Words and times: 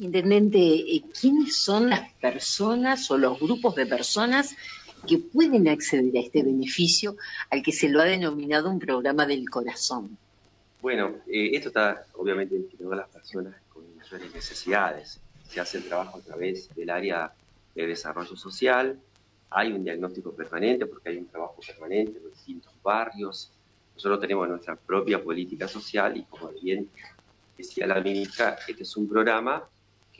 Intendente, 0.00 0.58
eh, 0.58 1.02
¿quiénes 1.20 1.56
son 1.56 1.90
las 1.90 2.10
personas 2.14 3.10
o 3.10 3.18
los 3.18 3.38
grupos 3.38 3.74
de 3.74 3.84
personas 3.84 4.56
que 5.06 5.18
pueden 5.18 5.68
acceder 5.68 6.16
a 6.16 6.20
este 6.20 6.42
beneficio 6.42 7.16
al 7.50 7.62
que 7.62 7.70
se 7.70 7.90
lo 7.90 8.00
ha 8.00 8.04
denominado 8.04 8.70
un 8.70 8.78
programa 8.78 9.26
del 9.26 9.48
corazón? 9.50 10.16
Bueno, 10.80 11.16
eh, 11.26 11.50
esto 11.52 11.68
está 11.68 12.06
obviamente 12.14 12.54
dirigido 12.54 12.90
a 12.94 12.96
las 12.96 13.08
personas 13.10 13.54
con 13.68 13.84
mayores 13.94 14.34
necesidades. 14.34 15.20
Se 15.46 15.60
hace 15.60 15.76
el 15.76 15.84
trabajo 15.84 16.16
a 16.16 16.22
través 16.22 16.74
del 16.74 16.88
área 16.88 17.34
de 17.74 17.86
desarrollo 17.86 18.36
social, 18.36 18.98
hay 19.50 19.70
un 19.70 19.84
diagnóstico 19.84 20.32
permanente 20.32 20.86
porque 20.86 21.10
hay 21.10 21.18
un 21.18 21.26
trabajo 21.26 21.56
permanente 21.66 22.18
en 22.18 22.30
distintos 22.30 22.72
barrios. 22.82 23.50
Nosotros 23.96 24.18
tenemos 24.18 24.48
nuestra 24.48 24.76
propia 24.76 25.22
política 25.22 25.68
social 25.68 26.16
y 26.16 26.22
como 26.22 26.52
bien 26.52 26.88
decía 27.58 27.86
la 27.86 28.00
ministra, 28.00 28.56
este 28.66 28.84
es 28.84 28.96
un 28.96 29.06
programa 29.06 29.62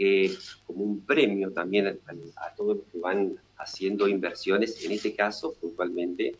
que 0.00 0.34
como 0.66 0.82
un 0.82 1.04
premio 1.04 1.52
también 1.52 2.00
a, 2.36 2.54
todos 2.54 2.78
los 2.78 2.86
que 2.86 2.98
van 3.00 3.38
haciendo 3.58 4.08
inversiones, 4.08 4.82
en 4.82 4.92
este 4.92 5.14
caso 5.14 5.52
puntualmente 5.60 6.36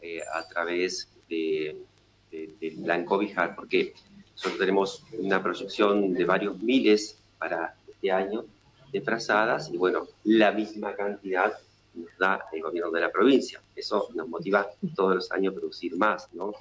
eh, 0.00 0.20
a 0.32 0.48
través 0.48 1.10
de, 1.28 1.76
plan 2.82 3.04
Cobijar, 3.04 3.54
porque 3.54 3.92
nosotros 4.32 4.58
tenemos 4.58 5.04
una 5.18 5.42
proyección 5.42 6.14
de 6.14 6.24
varios 6.24 6.58
miles 6.62 7.18
para 7.38 7.76
este 7.86 8.10
año 8.10 8.46
de 8.90 9.02
frazadas 9.02 9.70
y 9.70 9.76
bueno, 9.76 10.08
la 10.24 10.52
misma 10.52 10.96
cantidad 10.96 11.52
nos 11.92 12.08
da 12.18 12.46
el 12.54 12.62
gobierno 12.62 12.90
de 12.90 13.02
la 13.02 13.12
provincia. 13.12 13.60
Eso 13.76 14.08
nos 14.14 14.28
motiva 14.28 14.66
todos 14.96 15.14
los 15.14 15.30
años 15.30 15.52
a 15.52 15.56
producir 15.56 15.94
más, 15.98 16.32
¿no? 16.32 16.54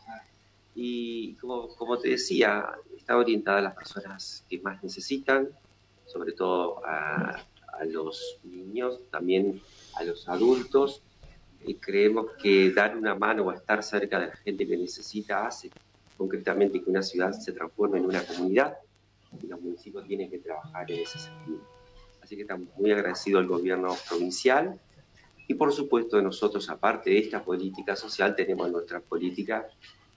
Y 0.76 1.36
como, 1.36 1.70
como 1.70 1.98
te 1.98 2.10
decía, 2.10 2.70
está 2.98 3.16
orientada 3.16 3.60
a 3.60 3.62
las 3.62 3.76
personas 3.76 4.46
que 4.50 4.60
más 4.60 4.84
necesitan, 4.84 5.48
sobre 6.14 6.34
todo 6.34 6.86
a, 6.86 7.44
los 7.88 8.40
niños, 8.44 9.02
también 9.10 9.60
a 9.96 10.04
los 10.04 10.30
adultos. 10.30 11.02
Y 11.66 11.76
creemos 11.76 12.28
que 12.42 12.72
dar 12.72 12.96
una 12.96 13.16
mano 13.16 13.44
o 13.44 13.52
estar 13.52 13.84
cerca 13.84 14.20
de 14.20 14.28
la 14.28 14.36
gente 14.36 14.68
que 14.68 14.78
necesita 14.78 15.48
hace 15.48 15.72
concretamente 16.18 16.82
que 16.82 16.90
una 16.90 17.02
ciudad 17.02 17.32
se 17.32 17.52
transforme 17.52 17.98
en 17.98 18.06
una 18.06 18.24
comunidad 18.24 18.78
y 19.42 19.48
los 19.48 19.60
municipios 19.60 20.06
tienen 20.06 20.30
que 20.30 20.38
trabajar 20.38 20.90
en 20.92 21.02
ese 21.02 21.18
sentido. 21.18 21.60
Así 22.22 22.36
que 22.36 22.44
estamos 22.44 22.68
muy 22.78 22.92
agradecidos 22.92 23.42
al 23.42 23.48
gobierno 23.48 23.96
provincial 24.08 24.80
y 25.48 25.56
por 25.56 25.74
supuesto 25.74 26.22
nosotros, 26.22 26.70
aparte 26.70 27.10
de 27.10 27.20
esta 27.20 27.44
política 27.44 27.96
social, 27.96 28.36
tenemos 28.36 28.72
nuestra 28.72 29.00
política 29.02 29.68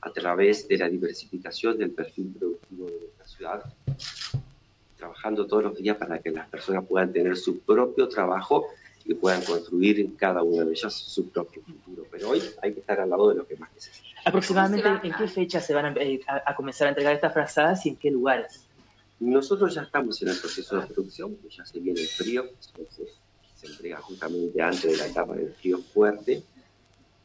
a 0.00 0.12
través 0.12 0.68
de 0.68 0.78
la 0.78 0.88
diversificación 0.88 1.78
del 1.78 1.90
perfil 1.90 2.32
productivo 2.38 2.86
de 2.86 3.00
nuestra 3.00 3.26
ciudad, 3.26 3.74
trabajando 4.96 5.46
todos 5.46 5.64
los 5.64 5.76
días 5.76 5.96
para 5.96 6.18
que 6.18 6.30
las 6.30 6.48
personas 6.48 6.84
puedan 6.86 7.12
tener 7.12 7.36
su 7.36 7.60
propio 7.60 8.08
trabajo 8.08 8.66
y 9.04 9.14
puedan 9.14 9.42
construir 9.42 10.16
cada 10.16 10.42
una 10.42 10.64
de 10.64 10.72
ellas 10.72 10.92
su 10.92 11.28
propio 11.28 11.62
futuro. 11.62 12.06
Pero 12.10 12.30
hoy 12.30 12.42
hay 12.62 12.74
que 12.74 12.80
estar 12.80 13.00
al 13.00 13.10
lado 13.10 13.28
de 13.28 13.36
lo 13.36 13.46
que 13.46 13.56
más 13.56 13.72
necesitan. 13.72 14.06
¿Aproximadamente 14.24 14.88
en 15.04 15.14
qué 15.14 15.28
fecha 15.28 15.60
se 15.60 15.72
van 15.72 15.96
eh, 15.98 16.20
a, 16.26 16.54
comenzar 16.56 16.86
a 16.86 16.90
entregar 16.90 17.14
estas 17.14 17.32
frazadas 17.32 17.86
y 17.86 17.90
en 17.90 17.96
qué 17.96 18.10
lugares? 18.10 18.66
Nosotros 19.20 19.74
ya 19.74 19.82
estamos 19.82 20.20
en 20.22 20.28
el 20.28 20.36
proceso 20.36 20.80
de 20.80 20.86
producción, 20.88 21.38
ya 21.48 21.64
se 21.64 21.78
viene 21.78 22.00
el 22.00 22.08
frío, 22.08 22.44
entonces 22.74 23.08
se 23.54 23.66
entrega 23.68 23.98
justamente 23.98 24.60
antes 24.60 24.90
de 24.90 24.96
la 24.96 25.06
etapa 25.06 25.34
del 25.34 25.52
frío 25.54 25.78
fuerte. 25.78 26.42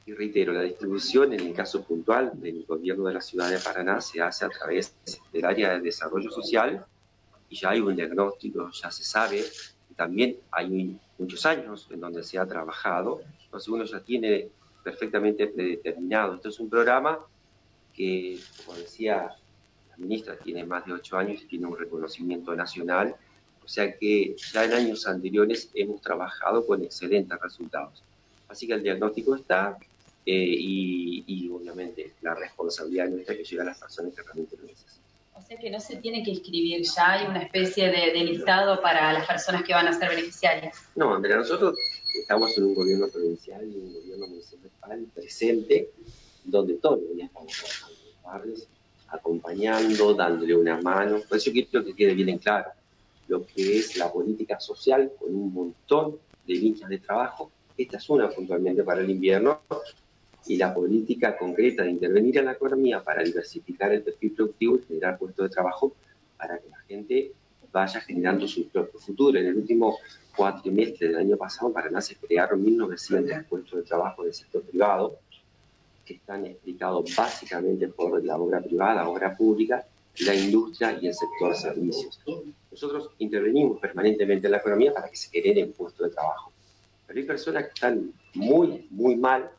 Y 0.05 0.13
reitero, 0.13 0.53
la 0.53 0.61
distribución 0.61 1.33
en 1.33 1.39
el 1.39 1.53
caso 1.53 1.83
puntual 1.83 2.31
del 2.35 2.65
gobierno 2.65 3.05
de 3.05 3.15
la 3.15 3.21
ciudad 3.21 3.49
de 3.49 3.57
Paraná 3.57 3.99
se 3.99 4.21
hace 4.21 4.45
a 4.45 4.49
través 4.49 4.95
del 5.33 5.45
área 5.45 5.73
de 5.73 5.81
desarrollo 5.81 6.29
social 6.31 6.85
y 7.51 7.55
ya 7.55 7.69
hay 7.69 7.81
un 7.81 7.95
diagnóstico, 7.95 8.71
ya 8.71 8.89
se 8.89 9.03
sabe, 9.03 9.43
y 9.91 9.93
también 9.93 10.37
hay 10.49 10.97
muchos 11.19 11.45
años 11.45 11.87
en 11.91 11.99
donde 11.99 12.23
se 12.23 12.39
ha 12.39 12.47
trabajado, 12.47 13.21
entonces 13.43 13.69
uno 13.69 13.83
ya 13.83 13.99
tiene 13.99 14.49
perfectamente 14.83 15.45
predeterminado. 15.45 16.33
Esto 16.33 16.49
es 16.49 16.59
un 16.59 16.69
programa 16.69 17.19
que, 17.93 18.39
como 18.65 18.75
decía 18.75 19.29
la 19.89 19.97
ministra, 19.97 20.35
tiene 20.37 20.65
más 20.65 20.87
de 20.87 20.93
ocho 20.93 21.17
años 21.17 21.43
y 21.43 21.45
tiene 21.45 21.67
un 21.67 21.77
reconocimiento 21.77 22.55
nacional 22.55 23.15
o 23.63 23.67
sea 23.67 23.95
que 23.97 24.35
ya 24.51 24.65
en 24.65 24.73
años 24.73 25.07
anteriores 25.07 25.69
hemos 25.73 26.01
trabajado 26.01 26.65
con 26.65 26.83
excelentes 26.83 27.39
resultados. 27.39 28.03
Así 28.47 28.67
que 28.67 28.73
el 28.73 28.83
diagnóstico 28.83 29.35
está 29.35 29.77
eh, 30.25 30.55
y, 30.57 31.49
obviamente 31.49 32.13
la 32.21 32.35
responsabilidad 32.35 33.07
nuestra 33.09 33.35
que 33.35 33.43
llega 33.43 33.63
a 33.63 33.67
las 33.67 33.79
personas 33.79 34.13
que 34.13 34.21
realmente 34.23 34.57
lo 34.57 34.63
necesitan. 34.63 34.90
Que 35.59 35.69
no 35.69 35.81
se 35.81 35.97
tiene 35.97 36.23
que 36.23 36.31
inscribir 36.31 36.81
ya, 36.83 37.11
hay 37.11 37.27
una 37.27 37.41
especie 37.43 37.89
de, 37.91 38.13
listado 38.23 38.81
para 38.81 39.11
las 39.11 39.27
personas 39.27 39.63
que 39.63 39.73
van 39.73 39.85
a 39.85 39.93
ser 39.93 40.09
beneficiarias. 40.09 40.77
No, 40.95 41.13
Andrea, 41.13 41.35
nosotros 41.35 41.75
estamos 42.17 42.57
en 42.57 42.63
un 42.63 42.73
gobierno 42.73 43.07
provincial 43.09 43.61
y 43.65 43.75
un 43.75 43.93
gobierno 43.93 44.27
municipal 44.27 45.05
presente, 45.13 45.89
donde 46.45 46.75
todos 46.75 47.01
los 47.01 47.15
días 47.15 47.27
estamos 47.27 47.51
trabajando 47.53 47.99
en 47.99 48.05
los 48.05 48.23
barrios, 48.23 48.67
acompañando, 49.09 50.13
dándole 50.13 50.55
una 50.55 50.79
mano. 50.79 51.19
Por 51.27 51.37
eso 51.37 51.51
quiero 51.51 51.83
que 51.83 51.93
quede 51.93 52.13
bien 52.13 52.29
en 52.29 52.37
claro 52.37 52.71
lo 53.27 53.45
que 53.45 53.77
es 53.77 53.97
la 53.97 54.11
política 54.11 54.57
social 54.59 55.11
con 55.19 55.35
un 55.35 55.53
montón 55.53 56.17
de 56.47 56.53
líneas 56.53 56.89
de 56.89 56.99
trabajo. 56.99 57.51
Esta 57.77 57.97
es 57.97 58.09
una 58.09 58.29
puntualmente 58.29 58.83
para 58.83 59.01
el 59.01 59.09
invierno 59.09 59.61
y 60.47 60.57
la 60.57 60.73
política 60.73 61.37
concreta 61.37 61.83
de 61.83 61.91
intervenir 61.91 62.39
en 62.39 62.45
la 62.45 62.53
economía 62.53 63.03
para 63.03 63.23
diversificar 63.23 63.91
el 63.91 64.01
perfil 64.01 64.31
productivo 64.31 64.75
y 64.77 64.83
generar 64.87 65.17
puestos 65.17 65.49
de 65.49 65.53
trabajo 65.53 65.93
para 66.37 66.57
que 66.57 66.69
la 66.69 66.79
gente 66.87 67.31
vaya 67.71 68.01
generando 68.01 68.47
su 68.47 68.67
propio 68.67 68.99
futuro. 68.99 69.39
En 69.39 69.47
el 69.47 69.55
último 69.55 69.97
cuatrimestre 70.35 71.09
del 71.09 71.17
año 71.17 71.37
pasado, 71.37 71.71
Paraná 71.71 72.01
se 72.01 72.15
crearon 72.15 72.65
1.900 72.65 73.45
puestos 73.45 73.79
de 73.79 73.83
trabajo 73.83 74.23
del 74.23 74.33
sector 74.33 74.63
privado, 74.63 75.17
que 76.05 76.15
están 76.15 76.45
explicados 76.45 77.15
básicamente 77.15 77.87
por 77.87 78.23
la 78.23 78.37
obra 78.37 78.61
privada, 78.61 79.07
obra 79.07 79.35
pública, 79.35 79.85
la 80.25 80.35
industria 80.35 80.97
y 80.99 81.07
el 81.07 81.13
sector 81.13 81.55
servicios. 81.55 82.19
Nosotros 82.69 83.11
intervenimos 83.19 83.79
permanentemente 83.79 84.47
en 84.47 84.51
la 84.51 84.57
economía 84.57 84.93
para 84.93 85.09
que 85.09 85.15
se 85.15 85.29
generen 85.29 85.71
puestos 85.73 86.09
de 86.09 86.13
trabajo. 86.13 86.51
Pero 87.07 87.19
hay 87.19 87.25
personas 87.25 87.63
que 87.65 87.71
están 87.73 88.13
muy, 88.33 88.87
muy 88.89 89.15
mal 89.15 89.51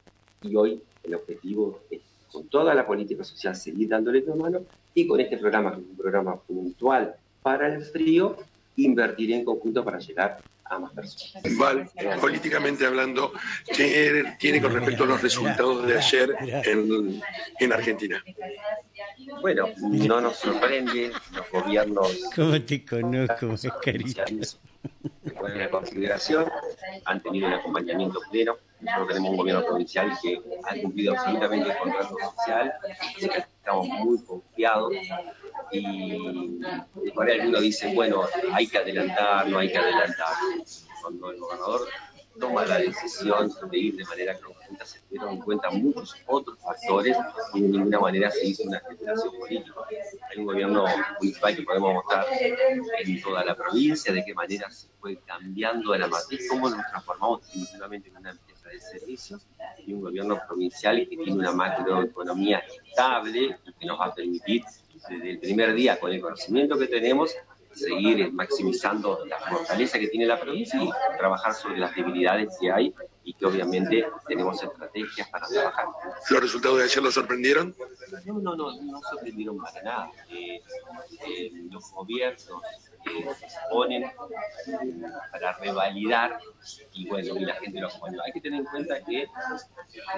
y 0.42 0.56
hoy 0.56 0.82
el 1.03 1.14
objetivo 1.14 1.80
es, 1.91 2.00
con 2.30 2.48
toda 2.48 2.75
la 2.75 2.86
política 2.86 3.25
social, 3.25 3.54
seguir 3.54 3.88
dándole 3.88 4.22
la 4.26 4.34
mano 4.34 4.60
y 4.94 5.06
con 5.06 5.20
este 5.20 5.36
programa, 5.36 5.75
que 5.75 5.80
es 5.80 5.86
un 5.86 5.97
programa 5.97 6.36
puntual 6.36 7.14
para 7.42 7.75
el 7.75 7.82
frío, 7.84 8.36
invertir 8.76 9.32
en 9.32 9.44
conjunto 9.44 9.84
para 9.84 9.98
llegar 9.98 10.38
a 10.64 10.78
más 10.78 10.92
personas. 10.92 11.58
Val, 11.58 11.91
políticamente 12.20 12.86
hablando, 12.86 13.32
¿qué 13.76 14.25
tiene 14.38 14.62
con 14.62 14.72
respecto 14.72 15.04
a 15.04 15.06
los 15.06 15.22
resultados 15.22 15.86
de 15.86 15.98
ayer 15.98 16.34
en, 16.64 17.20
en 17.59 17.72
Argentina? 17.72 18.22
Bueno, 19.41 19.69
no 19.78 20.20
nos 20.20 20.36
sorprende 20.36 21.12
los 21.34 21.50
gobiernos. 21.50 22.20
¿Cómo 22.34 22.60
te 22.62 22.84
conozco, 22.84 23.47
Mascarita? 23.47 24.24
En 24.26 25.69
consideración, 25.70 26.47
han 27.04 27.22
tenido 27.22 27.48
un 27.48 27.54
acompañamiento 27.54 28.20
pleno. 28.30 28.56
Nosotros 28.92 29.08
tenemos 29.08 29.30
un 29.30 29.36
gobierno 29.36 29.64
provincial 29.64 30.12
que 30.22 30.41
ha 30.64 30.80
cumplido 30.80 31.12
absolutamente 31.14 31.70
el 31.70 31.78
contrato 31.78 32.16
social, 32.36 32.72
estamos 33.19 33.88
muy 33.88 34.22
confiados 34.22 34.92
y 35.70 36.60
por 37.14 37.28
ahí 37.28 37.41
algunos 37.41 37.62
dicen, 37.62 37.94
bueno, 37.94 38.25
hay 38.53 38.66
que 38.66 38.78
adelantar, 38.78 39.48
no 39.48 39.58
hay 39.58 39.70
que 39.70 39.78
adelantar. 39.78 40.34
Cuando 41.00 41.30
el 41.30 41.38
gobernador 41.38 41.88
toma 42.38 42.64
la 42.66 42.78
decisión 42.78 43.53
de 43.70 43.78
ir 43.78 43.97
de 43.97 44.04
manera 44.04 44.38
conjunta, 44.38 44.84
se 44.84 45.00
tuvieron 45.00 45.34
en 45.34 45.41
cuenta 45.41 45.70
muchos 45.70 46.16
otros 46.26 46.59
factores 46.60 47.16
y 47.54 47.62
de 47.62 47.69
ninguna 47.69 48.00
manera 48.00 48.30
se 48.30 48.47
hizo 48.47 48.64
una 48.64 48.80
generación 48.80 49.38
política. 49.38 49.80
Hay 50.30 50.38
un 50.38 50.47
gobierno 50.47 50.84
municipal 51.20 51.56
que 51.56 51.62
podemos 51.62 51.94
mostrar 51.94 52.26
en 52.30 53.22
toda 53.22 53.44
la 53.44 53.54
provincia, 53.54 54.12
de 54.12 54.24
qué 54.24 54.34
manera 54.34 54.70
se 54.70 54.88
fue 55.00 55.16
cambiando 55.27 55.97
la 55.97 56.09
matriz, 56.09 56.47
cómo 56.48 56.68
nos 56.71 56.86
transformamos 56.91 57.42
definitivamente 57.47 58.09
en 58.09 58.16
una 58.16 58.30
y 59.86 59.92
un 59.92 60.01
gobierno 60.01 60.41
provincial 60.47 60.97
que 61.09 61.16
tiene 61.16 61.33
una 61.33 61.53
macroeconomía 61.53 62.63
estable 62.86 63.59
y 63.65 63.72
que 63.72 63.86
nos 63.86 63.98
va 64.01 64.07
a 64.07 64.15
permitir 64.15 64.63
desde 65.09 65.30
el 65.30 65.39
primer 65.39 65.74
día, 65.74 65.98
con 65.98 66.13
el 66.13 66.21
conocimiento 66.21 66.78
que 66.78 66.86
tenemos, 66.86 67.34
seguir 67.74 68.33
maximizando 68.33 69.24
la 69.27 69.39
fortaleza 69.39 69.98
que 69.98 70.09
tiene 70.09 70.27
la 70.27 70.39
provincia 70.39 70.83
y 70.83 70.91
trabajar 71.19 71.54
sobre 71.54 71.78
las 71.78 71.95
debilidades 71.95 72.57
que 72.60 72.71
hay 72.71 72.95
y 73.24 73.34
que 73.34 73.47
obviamente 73.47 74.04
tenemos 74.27 74.63
estrategias 74.63 75.28
para 75.28 75.47
trabajar. 75.47 75.86
¿Los 76.30 76.41
resultados 76.41 76.78
de 76.78 76.84
ayer 76.84 77.03
lo 77.03 77.13
sorprendieron? 77.13 77.74
No, 78.24 78.41
no, 78.41 78.57
no, 78.57 78.83
no 78.83 79.01
sorprendieron 79.10 79.59
para 79.59 79.83
nada. 79.83 80.10
Eh, 80.28 80.60
eh, 81.27 81.53
los 81.71 81.91
gobiernos 81.92 82.63
eh, 83.04 83.27
se 83.48 83.59
ponen 83.71 84.10
para 85.30 85.53
revalidar 85.59 86.39
y 86.92 87.09
bueno, 87.09 87.36
y 87.36 87.45
la 87.45 87.54
gente 87.54 87.80
lo 87.80 87.89
acompañó. 87.89 88.22
Hay 88.22 88.33
que 88.33 88.41
tener 88.41 88.60
en 88.60 88.66
cuenta 88.66 89.03
que 89.04 89.27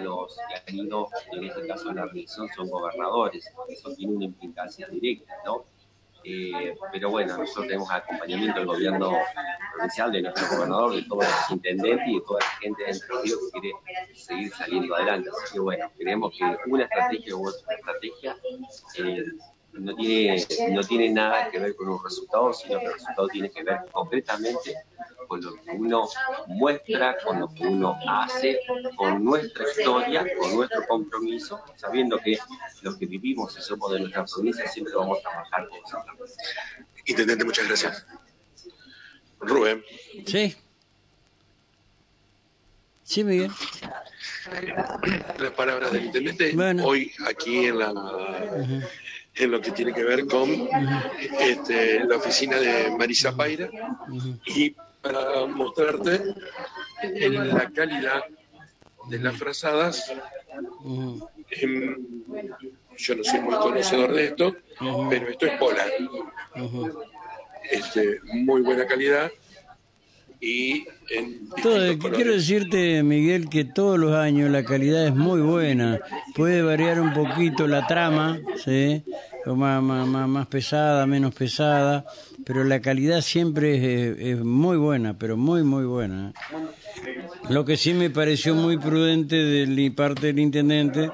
los 0.00 0.37
que 0.37 0.55
han 0.55 0.87
ido, 0.87 1.09
en 1.33 1.45
este 1.45 1.67
caso 1.67 1.91
en 1.91 1.97
la 1.97 2.07
reelección, 2.07 2.49
son 2.57 2.69
gobernadores. 2.69 3.47
Eso 3.69 3.95
tiene 3.95 4.15
una 4.15 4.25
implicancia 4.25 4.89
directa, 4.89 5.33
¿no? 5.45 5.65
Eh, 6.25 6.75
pero 6.91 7.11
bueno, 7.11 7.37
nosotros 7.37 7.67
tenemos 7.67 7.91
acompañamiento 7.91 8.59
del 8.59 8.67
gobierno 8.67 9.12
provincial, 9.75 10.11
de 10.11 10.23
nuestro 10.23 10.56
gobernador, 10.56 10.94
de 10.94 11.03
todos 11.03 11.25
los 11.25 11.50
intendentes 11.50 12.09
y 12.09 12.15
de 12.15 12.21
toda 12.26 12.41
la 12.41 12.47
gente 12.61 12.82
de 12.82 12.91
Entre 12.91 13.09
Ríos 13.23 13.41
que 13.53 13.61
quiere 13.61 14.15
seguir 14.15 14.53
saliendo 14.53 14.94
adelante. 14.94 15.31
Así 15.31 15.53
que 15.55 15.61
bueno, 15.61 15.91
creemos 15.99 16.35
que 16.37 16.71
una 16.71 16.85
estrategia 16.85 17.37
u 17.37 17.49
otra 17.49 17.75
estrategia 17.75 18.37
eh, 18.99 19.25
no, 19.75 19.94
tiene, 19.97 20.47
no 20.71 20.82
tiene 20.82 21.11
nada 21.11 21.50
que 21.50 21.59
ver 21.59 21.75
con 21.76 21.88
un 21.88 22.03
resultado, 22.03 22.53
sino 22.53 22.79
que 22.79 22.87
el 22.87 22.93
resultado 22.94 23.29
tiene 23.29 23.50
que 23.50 23.62
ver 23.62 23.79
concretamente 23.91 24.75
con 25.26 25.41
lo 25.43 25.55
que 25.55 25.71
uno 25.71 26.09
muestra, 26.49 27.17
con 27.25 27.41
lo 27.41 27.53
que 27.53 27.67
uno 27.67 27.97
hace, 28.09 28.61
con 28.97 29.25
nuestra 29.25 29.65
historia, 29.71 30.25
con 30.38 30.55
nuestro 30.55 30.87
compromiso, 30.87 31.61
sabiendo 31.76 32.19
que 32.19 32.38
los 32.82 32.97
que 32.97 33.06
vivimos 33.06 33.56
y 33.59 33.62
somos 33.62 33.93
de 33.93 34.00
nuestra 34.00 34.25
provincia 34.25 34.67
siempre 34.69 34.94
vamos 34.94 35.19
a 35.19 35.23
trabajar 35.23 35.69
con 35.69 35.81
nosotros. 35.81 36.37
Intendente, 37.06 37.44
muchas 37.44 37.67
gracias. 37.67 38.06
Rubén. 39.41 39.82
Sí. 40.26 40.55
Sí, 43.03 43.23
Miguel. 43.23 43.50
Las 45.38 45.50
palabras 45.53 45.93
del 45.93 46.06
intendente 46.06 46.53
Bueno. 46.55 46.87
hoy 46.87 47.12
aquí 47.26 47.67
en 47.67 47.79
la 47.79 47.93
en 49.37 49.51
lo 49.51 49.61
que 49.61 49.73
tiene 49.73 49.93
que 49.93 50.05
ver 50.05 50.27
con 50.27 50.51
este, 51.41 52.05
la 52.05 52.17
oficina 52.17 52.59
de 52.59 52.95
Marisa 52.97 53.37
Paira 53.37 53.69
y 54.47 54.75
para 55.01 55.47
mostrarte 55.47 56.23
en 57.03 57.49
la 57.49 57.71
calidad 57.71 58.25
de 59.09 59.19
las 59.19 59.37
frazadas. 59.37 60.13
Em, 61.51 61.97
yo 62.97 63.15
no 63.17 63.25
soy 63.25 63.41
muy 63.41 63.55
conocedor 63.57 64.13
de 64.15 64.25
esto, 64.27 64.57
pero 65.11 65.29
esto 65.29 65.47
es 65.47 65.59
polar. 65.59 65.91
ujú. 66.57 67.03
Este, 67.71 68.21
muy 68.25 68.61
buena 68.61 68.87
calidad 68.87 69.31
y 70.44 70.85
en 71.11 71.49
Todo, 71.62 71.99
quiero 72.14 72.32
decirte, 72.32 73.02
Miguel, 73.02 73.49
que 73.49 73.64
todos 73.64 73.99
los 73.99 74.14
años 74.14 74.50
la 74.50 74.62
calidad 74.62 75.06
es 75.06 75.14
muy 75.14 75.41
buena. 75.41 76.00
Puede 76.35 76.61
variar 76.61 77.00
un 77.00 77.14
poquito 77.14 77.67
la 77.67 77.87
trama, 77.87 78.38
¿sí? 78.62 79.02
O 79.46 79.55
más, 79.55 79.82
más, 79.82 80.06
más, 80.06 80.29
más 80.29 80.46
pesada, 80.49 81.06
menos 81.06 81.35
pesada, 81.35 82.05
pero 82.44 82.62
la 82.64 82.81
calidad 82.81 83.23
siempre 83.23 83.76
es, 83.76 84.19
es 84.19 84.44
muy 84.44 84.76
buena, 84.76 85.19
pero 85.19 85.37
muy, 85.38 85.62
muy 85.62 85.85
buena. 85.85 86.35
Lo 87.49 87.64
que 87.64 87.76
sí 87.76 87.93
me 87.93 88.11
pareció 88.11 88.55
muy 88.55 88.79
prudente 88.79 89.37
de 89.37 89.67
mi 89.67 89.91
parte 89.91 90.29
del 90.29 90.38
intendente, 90.38 91.11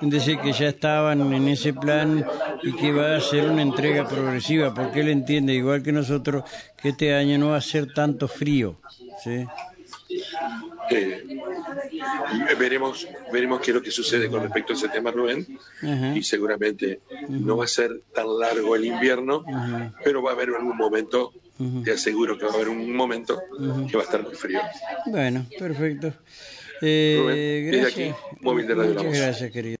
en 0.00 0.10
decir 0.10 0.38
que 0.38 0.52
ya 0.52 0.68
estaban 0.68 1.32
en 1.32 1.48
ese 1.48 1.72
plan 1.72 2.24
y 2.62 2.72
que 2.72 2.92
va 2.92 3.16
a 3.16 3.20
ser 3.20 3.50
una 3.50 3.62
entrega 3.62 4.06
progresiva, 4.06 4.72
porque 4.72 5.00
él 5.00 5.08
entiende, 5.08 5.54
igual 5.54 5.82
que 5.82 5.92
nosotros, 5.92 6.44
que 6.80 6.90
este 6.90 7.14
año 7.14 7.38
no 7.38 7.50
va 7.50 7.56
a 7.56 7.60
ser 7.60 7.92
tanto 7.92 8.28
frío. 8.28 8.78
¿sí? 9.22 9.44
Eh, 10.90 11.24
veremos, 12.58 13.08
veremos 13.32 13.60
qué 13.60 13.70
es 13.70 13.74
lo 13.74 13.82
que 13.82 13.90
sucede 13.90 14.28
con 14.28 14.42
respecto 14.42 14.72
a 14.72 14.76
ese 14.76 14.88
tema, 14.88 15.10
Rubén. 15.10 15.58
Ajá. 15.82 16.16
Y 16.16 16.22
seguramente 16.22 17.00
no 17.28 17.56
va 17.56 17.64
a 17.64 17.68
ser 17.68 18.02
tan 18.14 18.38
largo 18.38 18.76
el 18.76 18.84
invierno, 18.84 19.44
pero 20.04 20.22
va 20.22 20.30
a 20.30 20.34
haber 20.34 20.50
algún 20.50 20.76
momento, 20.76 21.32
te 21.84 21.92
aseguro 21.92 22.38
que 22.38 22.44
va 22.44 22.52
a 22.52 22.54
haber 22.54 22.68
un 22.68 22.94
momento 22.94 23.40
que 23.88 23.96
va 23.96 24.02
a 24.02 24.06
estar 24.06 24.22
muy 24.22 24.34
frío. 24.34 24.60
Bueno, 25.06 25.46
perfecto. 25.58 26.12
Eh, 26.84 27.16
Rubén, 27.20 27.36
desde 27.36 27.80
gracias. 27.80 28.16
aquí, 28.16 28.36
móvil 28.40 28.66
de 28.66 28.74
Radio 28.74 28.94
La 28.94 29.02
Muchas 29.04 29.20
gracias, 29.20 29.50
querido. 29.52 29.70